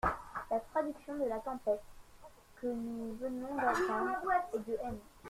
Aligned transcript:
La 0.49 0.59
traduction 0.59 1.15
de 1.19 1.25
la 1.25 1.37
Tempête, 1.41 1.83
que 2.59 2.65
nous 2.65 3.13
venons 3.21 3.55
d'entendre, 3.55 4.31
est 4.51 4.57
de 4.67 4.79
M. 4.83 4.97